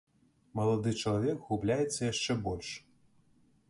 [0.59, 2.77] Малады чалавек губляецца яшчэ больш.